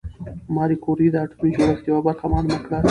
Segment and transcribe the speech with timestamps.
[0.55, 2.79] ماري کوري د اتومي جوړښت یوه برخه معلومه کړه.